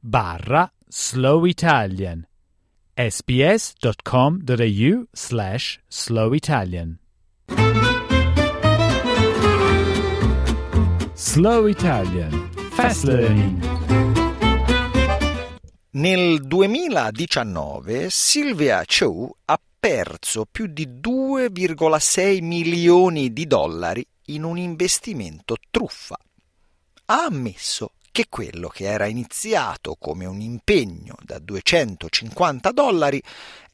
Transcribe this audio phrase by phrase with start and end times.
[0.00, 2.26] barra Slow Italian
[2.96, 4.42] sbs.com.au
[5.12, 6.98] slash slow Italian
[11.14, 12.50] Slow Italian.
[12.72, 13.62] Fast Learning.
[15.92, 24.04] Nel 2019 Silvia Chow ha perso più di 2,6 milioni di dollari
[24.34, 26.16] in un investimento truffa.
[27.06, 33.22] Ha ammesso che quello che era iniziato come un impegno da 250 dollari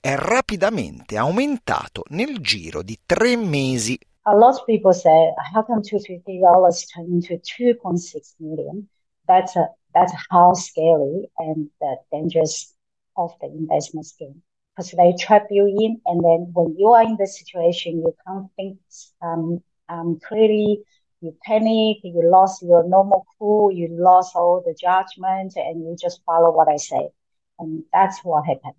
[0.00, 3.98] è rapidamente aumentato nel giro di tre mesi.
[4.22, 8.88] A lot of people say, how come $250 turned into 2.6 million?
[9.26, 11.70] That's, a, that's how scary and
[12.10, 12.74] dangerous
[13.14, 14.42] of the investment scheme.
[14.78, 18.46] because they trap you in, and then when you are in the situation, you can't
[18.56, 18.78] think
[19.20, 20.82] um, um, clearly.
[21.20, 26.22] You panic, you lost your normal cool, you lost all the judgment, and you just
[26.24, 27.10] follow what I say.
[27.58, 28.76] And that's what happened.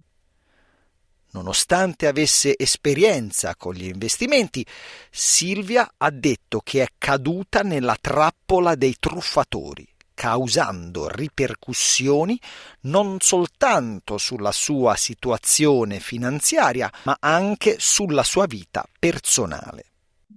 [1.31, 4.65] Nonostante avesse esperienza con gli investimenti,
[5.11, 9.87] Silvia ha detto che è caduta nella trappola dei truffatori
[10.19, 12.37] causando ripercussioni
[12.81, 19.88] non soltanto sulla sua situazione finanziaria, ma anche sulla sua vita personale.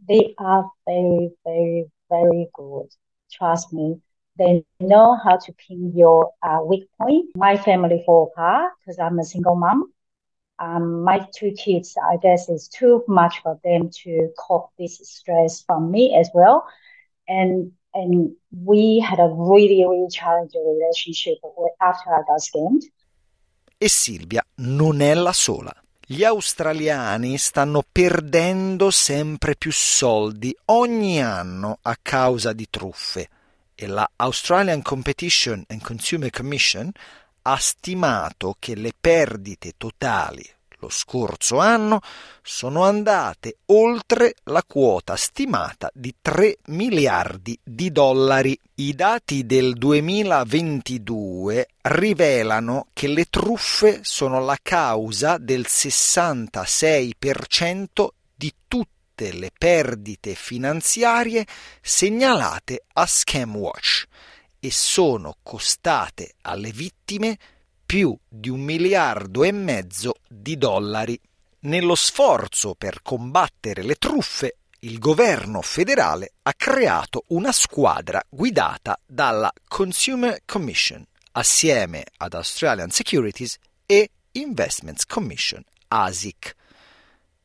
[0.08, 2.88] They are very, very, very good.
[3.30, 4.00] Trust me.
[4.38, 7.30] They know how to pin your uh, weak point.
[7.36, 9.92] My family fall apart because I'm a single mom.
[10.58, 15.62] Um, my two kids, I guess it's too much for them to cope this stress
[15.62, 16.64] from me as well.
[17.28, 21.38] And and we had a really, really challenging relationship
[21.80, 22.84] after I got scammed.
[23.76, 25.81] E Silvia non è la sola.
[26.12, 33.30] Gli australiani stanno perdendo sempre più soldi ogni anno a causa di truffe.
[33.74, 36.90] E la Australian Competition and Consumer Commission
[37.44, 40.46] ha stimato che le perdite totali
[40.82, 42.00] lo scorso anno
[42.42, 48.58] sono andate oltre la quota stimata di 3 miliardi di dollari.
[48.74, 59.32] I dati del 2022 rivelano che le truffe sono la causa del 66% di tutte
[59.32, 61.46] le perdite finanziarie
[61.80, 64.06] segnalate a Scamwatch
[64.58, 67.38] e sono costate alle vittime
[67.92, 71.20] più di un miliardo e mezzo di dollari.
[71.64, 79.52] Nello sforzo per combattere le truffe, il governo federale ha creato una squadra guidata dalla
[79.68, 86.56] Consumer Commission assieme ad Australian Securities e Investments Commission ASIC.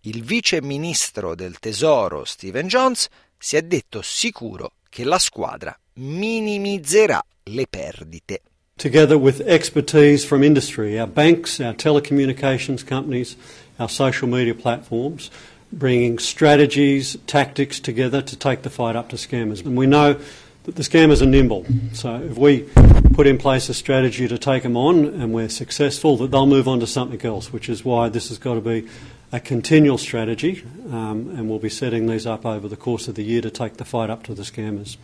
[0.03, 7.21] Il vice ministro del tesoro Stephen Jones si è detto sicuro che la squadra minimizzerà
[7.43, 8.43] le perdite.
[8.77, 13.35] Together with expertise from industry, our banks, our telecommunications companies,
[13.79, 15.31] our social media platforms,
[15.71, 19.65] bringing strategies, tactics together to take the fight up to scammers.
[19.65, 20.19] And we know
[20.63, 21.65] that the scammers are nimble.
[21.93, 22.67] So if we
[23.13, 26.67] put in place a strategy to take them on and we're successful, that they'll move
[26.67, 28.87] on to something else, which is why this has got to be
[29.31, 33.23] a continual strategy, um, and we'll be setting these up over the course of the
[33.23, 34.97] year to take the fight up to the scammers.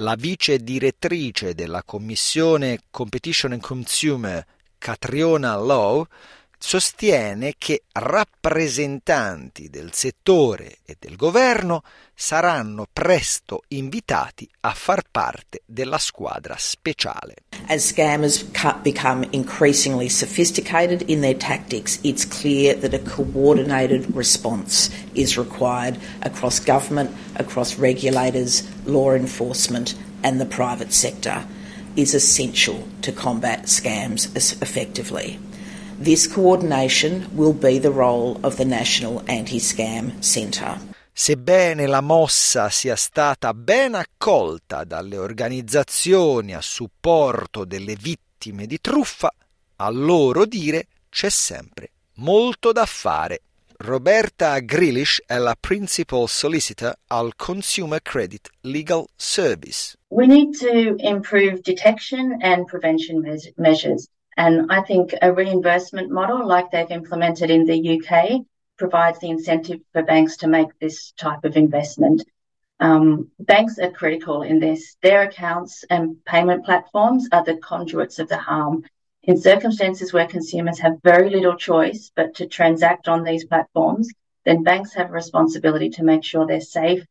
[0.00, 4.46] La vice direttrice della Commissione Competition and Consumer,
[4.78, 6.06] Catriona Lowe,
[6.58, 11.82] sostiene che rappresentanti del settore e del governo
[12.14, 17.36] saranno presto invitati a far parte della squadra speciale.
[17.68, 18.44] As scammers
[18.82, 26.58] become increasingly sophisticated in their tactics, it's clear that a coordinated response is required across
[26.62, 31.44] government, across regulators, law enforcement and the private sector
[31.96, 34.28] is essential to combat scams
[34.62, 35.38] effectively.
[36.00, 40.78] This coordination will be the role of the National Anti-Scam Centre.
[41.12, 49.34] Sebbene la mossa sia stata ben accolta dalle organizzazioni a supporto delle vittime di truffa,
[49.74, 53.40] a loro dire c'è sempre molto da fare.
[53.78, 59.96] Roberta Grealish è la Principal Solicitor al Consumer Credit Legal Service.
[60.10, 63.20] We need to improve detection and prevention
[63.56, 64.08] measures.
[64.38, 68.42] And I think a reimbursement model like they've implemented in the UK
[68.76, 72.22] provides the incentive for banks to make this type of investment.
[72.78, 74.96] Um, banks are critical in this.
[75.02, 78.84] Their accounts and payment platforms are the conduits of the harm.
[79.24, 84.08] In circumstances where consumers have very little choice but to transact on these platforms,
[84.44, 87.04] then banks have a responsibility to make sure they're safe.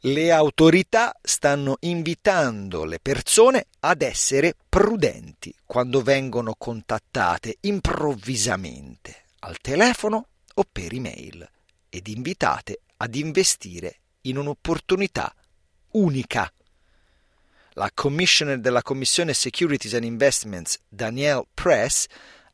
[0.00, 10.28] Le autorità stanno invitando le persone ad essere prudenti quando vengono contattate improvvisamente al telefono
[10.54, 11.48] o per email
[11.88, 15.34] ed invitate ad investire in un'opportunità
[15.92, 16.52] unica.
[17.72, 22.06] La commissioner della Commissione Securities and Investments, Danielle Press,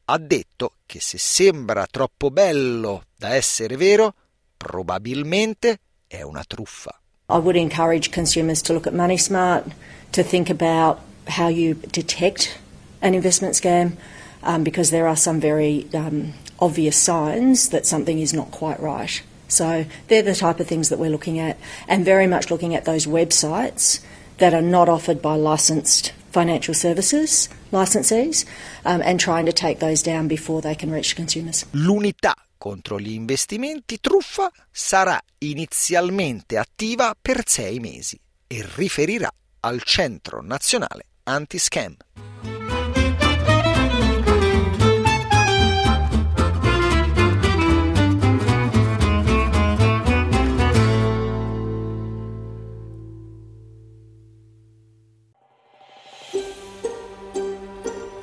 [0.07, 4.15] ha detto che se sembra troppo bello da essere vero,
[4.57, 7.01] probabilmente è una truffa.
[7.29, 9.65] I would encourage consumers to look at Money Smart,
[10.13, 12.59] to think about how you detect
[13.03, 13.97] an investment scam,
[14.43, 19.23] um, because there are some very um, obvious signs that something is not quite right.
[19.49, 22.85] So they're the type of things that we're looking at, and very much looking at
[22.85, 24.01] those websites
[24.39, 28.45] that are not offered by licensed financial services licensees
[28.85, 31.65] um, and trying to take those down before they can reach consumers.
[31.73, 40.43] L'unità contro gli investimenti truffa sarà inizialmente attiva per sei mesi e riferirà al Centro
[40.43, 41.97] Nazionale Anti-Scam.